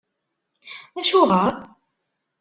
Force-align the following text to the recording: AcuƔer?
AcuƔer? 0.99 1.49